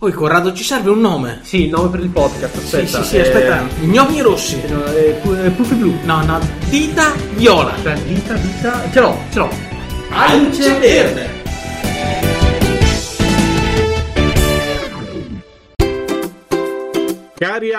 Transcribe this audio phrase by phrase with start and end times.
[0.00, 1.40] Oh, Corrado, ci serve un nome.
[1.42, 2.86] Sì, il nome per il podcast, aspetta.
[2.86, 3.66] sì, sì, sì, aspetta.
[3.80, 4.60] Gnomi rossi.
[4.62, 5.92] Eh, pu- eh, Puffi blu.
[6.04, 7.72] No, no, dita viola.
[7.74, 8.82] Aspetta, vita, vita.
[8.92, 9.50] Ce l'ho, ce l'ho.
[10.10, 11.37] Alce verde.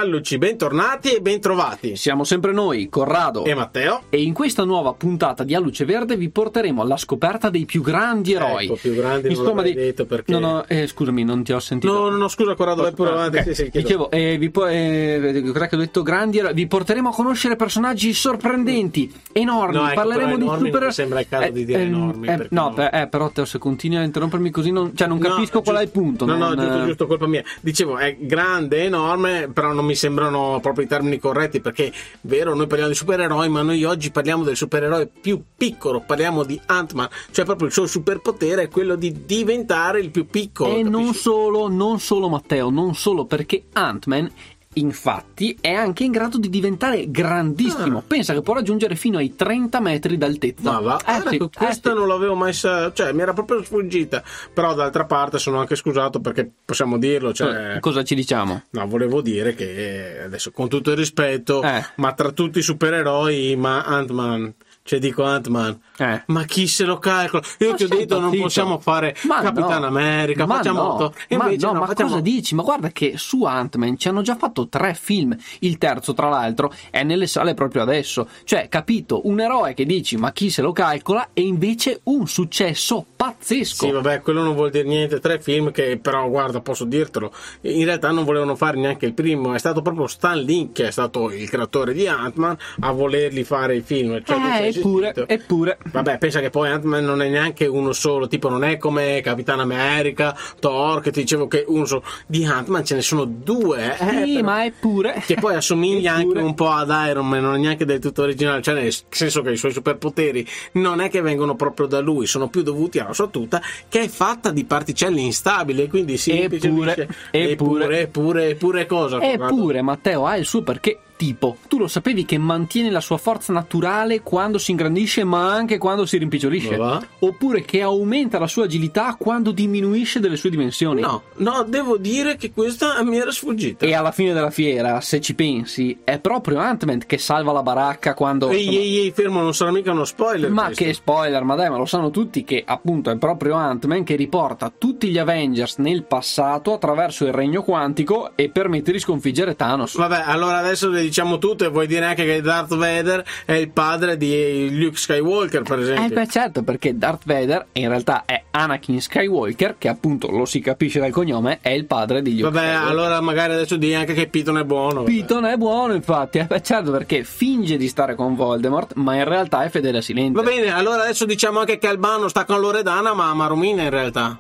[0.10, 1.96] Alluci, bentornati e bentrovati.
[1.96, 3.46] Siamo sempre noi, Corrado.
[3.46, 4.02] E Matteo?
[4.10, 8.34] E in questa nuova puntata di Alluce Verde vi porteremo alla scoperta dei più grandi
[8.34, 8.66] eroi.
[8.66, 11.93] Ecco, più grandi non l'avrei detto perché- No, no, eh, scusami, non ti ho sentito.
[11.93, 13.38] No, no, no, scusa Corrado, vai pure avanti.
[13.38, 13.43] ok.
[13.43, 13.70] Sì, sì.
[13.71, 16.01] Dicevo, eh, vi po- eh, ho detto?
[16.01, 16.54] Grandi eroi.
[16.56, 19.76] Vi porteremo a conoscere personaggi sorprendenti, enormi.
[19.76, 20.82] No, ecco, Parleremo di super.
[20.82, 22.73] non sembra il caso di dire ehm, enormi, eh, no, no.
[22.73, 25.76] per- eh, però Teo, se continui a interrompermi così, non, cioè, non No, capisco qual
[25.76, 26.26] è il giusto- punto.
[26.26, 27.43] No, non- no, giusto, giusto, colpa mia.
[27.62, 31.92] Dicevo, è grande, enorme, però non mi sembrano proprio i termini corretti perché,
[32.22, 36.59] vero, noi parliamo di supereroi, ma noi oggi parliamo del supereroe più piccolo, parliamo di
[36.66, 40.76] Ant-Man, cioè proprio il suo superpotere è quello di diventare il più piccolo.
[40.76, 41.22] E non capisci?
[41.22, 44.31] solo, non solo Matteo, non solo perché Ant-Man
[44.80, 48.00] infatti è anche in grado di diventare grandissimo.
[48.00, 48.04] Ah.
[48.06, 50.72] Pensa che può raggiungere fino ai 30 metri d'altezza.
[50.72, 51.95] Ma va, Eh, sì, eh, questa sì.
[51.95, 54.23] non l'avevo mai sa- cioè mi era proprio sfuggita.
[54.54, 58.64] Però d'altra parte sono anche scusato perché possiamo dirlo, cioè Eh, Cosa ci diciamo?
[58.72, 61.84] No, volevo dire che adesso con tutto il rispetto, Eh.
[61.95, 66.24] ma tra tutti i supereroi, ma Ant-Man, cioè dico Ant-Man, Eh.
[66.28, 67.44] ma chi se lo calcola?
[67.60, 69.88] Io Ma ti ho detto non possiamo fare Ma Capitan no.
[69.88, 71.14] America, ma facciamo no.
[71.28, 72.56] E ma invece no, no, ma facciamo cosa dici?
[72.56, 75.36] Ma guarda che su Ant-Man ci hanno già fatto tre film.
[75.60, 78.28] Il terzo, tra l'altro, è nelle sale proprio adesso.
[78.44, 83.06] Cioè, capito, un eroe che dici ma chi se lo calcola e invece un successo
[83.20, 83.86] pazzesco.
[83.86, 85.20] Sì, vabbè, quello non vuol dire niente.
[85.20, 87.34] Tre film che, però, guarda, posso dirtelo.
[87.61, 89.53] In realtà non volevano fare neanche il primo.
[89.53, 93.76] È stato proprio Stan Lee, che è stato il creatore di Ant-Man, a volerli fare
[93.76, 94.22] i film.
[94.23, 95.78] Cioè, eh, eppure, eppure.
[95.92, 99.59] Vabbè, pensa che poi Ant-Man non è neanche uno solo, tipo non è come Capitan
[99.59, 102.04] America, Thor, che ti dicevo che uno solo.
[102.26, 105.22] Di Ant-Man ce ne sono due, eh, Sì, però- ma eppure.
[105.26, 108.61] che poi assomiglia anche un po' ad Iron Man, non è neanche del tutto originale,
[108.61, 112.48] cioè nel senso che i suoi superpoteri non è che vengono proprio da lui, sono
[112.48, 117.08] più dovuti alla sua tuta che è fatta di particelle instabili quindi si Eppure, impiccilisce.
[117.31, 117.99] eppure.
[118.02, 119.21] eppure, eppure cosa?
[119.21, 121.58] Eppure Matteo ha il suo perché tipo.
[121.68, 126.06] Tu lo sapevi che mantiene la sua forza naturale quando si ingrandisce ma anche quando
[126.06, 126.78] si rimpicciolisce?
[126.78, 127.06] Va?
[127.20, 131.02] Oppure che aumenta la sua agilità quando diminuisce delle sue dimensioni?
[131.02, 133.85] No, no, devo dire che questa mi era sfuggita.
[133.85, 138.13] E alla fine della fiera, se ci pensi, è proprio Ant-Man che salva la baracca
[138.13, 138.50] quando...
[138.50, 140.50] Ehi, ehi, ehi, fermo, non sarà mica uno spoiler.
[140.50, 140.86] Ma questo.
[140.86, 144.72] che spoiler, ma dai, ma lo sanno tutti che appunto è proprio Ant-Man che riporta
[144.75, 149.97] tutti gli Avengers nel passato attraverso il regno quantico e permette di sconfiggere Thanos.
[149.97, 154.15] Vabbè, allora adesso le diciamo tutte, vuoi dire anche che Darth Vader è il padre
[154.17, 156.15] di Luke Skywalker, per Eh esempio.
[156.15, 160.99] beh certo, perché Darth Vader in realtà è Anakin Skywalker, che appunto lo si capisce
[160.99, 162.89] dal cognome, è il padre di Luke Vabbè, Skywalker.
[162.91, 165.01] allora magari adesso di anche che Piton è buono.
[165.03, 165.09] vabbè.
[165.11, 169.23] Piton è buono infatti, eh beh certo perché finge di stare con Voldemort, ma in
[169.25, 170.41] realtà è fedele a Silente.
[170.41, 173.89] Va bene, allora adesso diciamo anche che Albano sta con Loredana, ma ama Romina in
[173.89, 174.39] realtà.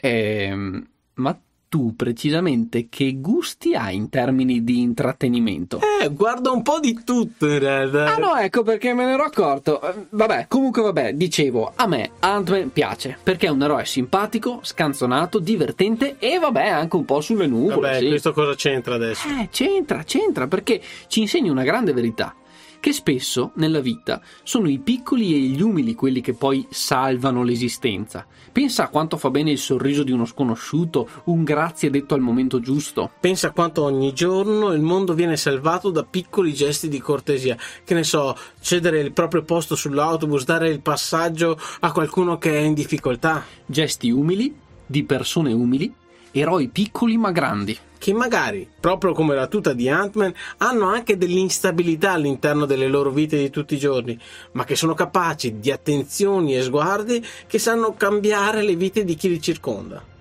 [0.00, 1.36] Ehm, ma
[1.68, 5.80] tu precisamente che gusti hai in termini di intrattenimento?
[6.02, 8.14] Eh, guarda un po' di tutto in realtà.
[8.14, 9.80] Ah no, ecco perché me ne ero accorto.
[9.82, 15.38] Eh, Vabbè, comunque vabbè, dicevo, a me Ant-Man piace, perché è un eroe simpatico, scanzonato,
[15.38, 18.08] divertente e vabbè anche un po' sulle nuvole, Vabbè, sì.
[18.08, 19.28] questo cosa c'entra adesso?
[19.28, 22.34] Eh, c'entra, c'entra, perché ci insegna una grande verità.
[22.80, 28.24] Che spesso nella vita sono i piccoli e gli umili quelli che poi salvano l'esistenza.
[28.52, 32.60] Pensa a quanto fa bene il sorriso di uno sconosciuto, un grazie detto al momento
[32.60, 33.10] giusto.
[33.18, 37.56] Pensa quanto ogni giorno il mondo viene salvato da piccoli gesti di cortesia.
[37.82, 42.60] Che ne so, cedere il proprio posto sull'autobus, dare il passaggio a qualcuno che è
[42.60, 43.44] in difficoltà.
[43.66, 44.54] Gesti umili,
[44.86, 45.92] di persone umili,
[46.32, 47.78] eroi piccoli ma grandi.
[47.98, 53.36] Che magari, proprio come la tuta di Ant-Man, hanno anche dell'instabilità all'interno delle loro vite
[53.38, 54.18] di tutti i giorni,
[54.52, 59.28] ma che sono capaci di attenzioni e sguardi che sanno cambiare le vite di chi
[59.28, 60.16] li circonda.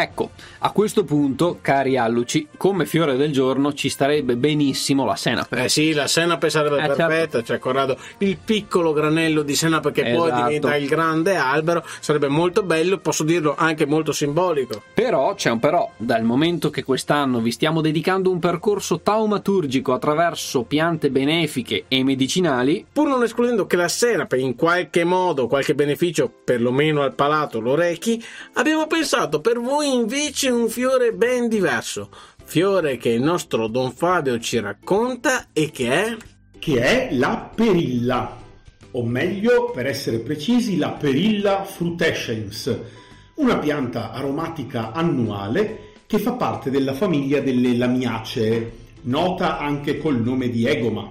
[0.00, 0.30] Ecco,
[0.60, 5.64] a questo punto, cari alluci, come fiore del giorno ci starebbe benissimo la senape.
[5.64, 7.06] Eh sì, la senape sarebbe Eh, perfetta,
[7.38, 7.42] certo.
[7.44, 10.46] cioè Corrado, il piccolo granello di senape che poi Esatto.
[10.46, 14.82] diventa il grande albero, sarebbe molto bello, posso dirlo anche molto simbolico.
[14.94, 20.62] Però c'è un però, dal momento che quest'anno vi stiamo dedicando un percorso taumaturgico attraverso
[20.62, 26.32] piante benefiche e medicinali, Pur non escludendo che la senape in qualche modo, qualche beneficio,
[26.42, 28.22] perlomeno al palato, lo rechi,
[28.54, 32.10] abbiamo pensato per voi invece un fiore ben diverso.
[32.44, 36.16] Fiore che il nostro Don Fabio ci racconta e che è...
[36.58, 38.36] che è la perilla,
[38.92, 42.78] o meglio, per essere precisi, la perilla frutescens,
[43.36, 48.72] una pianta aromatica annuale che fa parte della famiglia delle lamiacee,
[49.02, 51.08] nota anche col nome di egoma,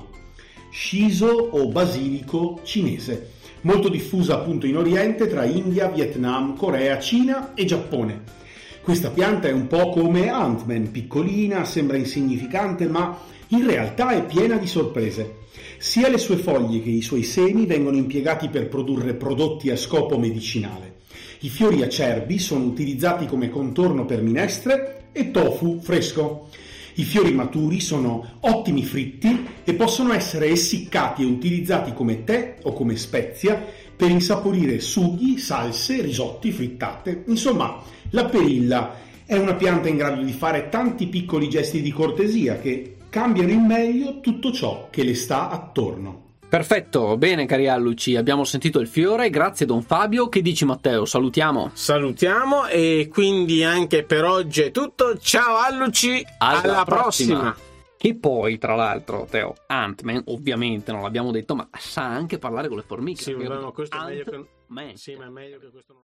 [0.72, 7.66] shiso o basilico cinese, molto diffusa appunto in Oriente tra India, Vietnam, Corea, Cina e
[7.66, 8.38] Giappone.
[8.82, 14.58] Questa pianta è un po' come Ant-Man, piccolina, sembra insignificante, ma in realtà è piena
[14.58, 15.38] di sorprese.
[15.78, 20.18] Sia le sue foglie che i suoi semi vengono impiegati per produrre prodotti a scopo
[20.18, 20.98] medicinale.
[21.42, 26.48] I fiori acerbi sono utilizzati come contorno per minestre e tofu fresco.
[26.96, 32.74] I fiori maturi sono ottimi fritti e possono essere essiccati e utilizzati come tè o
[32.74, 33.64] come spezia
[34.00, 37.26] per insaporire sughi, salse, risotti, frittate.
[37.28, 37.82] Insomma,
[38.12, 42.96] la perilla è una pianta in grado di fare tanti piccoli gesti di cortesia che
[43.10, 46.28] cambiano in meglio tutto ciò che le sta attorno.
[46.48, 50.30] Perfetto, bene cari alluci, abbiamo sentito il fiore, grazie Don Fabio.
[50.30, 51.04] Che dici Matteo?
[51.04, 51.72] Salutiamo.
[51.74, 55.18] Salutiamo e quindi anche per oggi è tutto.
[55.18, 57.54] Ciao Alluci, alla, prossima.
[58.00, 62.78] Che poi, tra l'altro, Teo, Ant-Man, ovviamente non l'abbiamo detto, ma sa anche parlare con
[62.78, 63.22] le formiche.
[63.22, 64.96] Sì, ma questo è meglio che...
[64.96, 66.04] Sì, ma è meglio che questo non...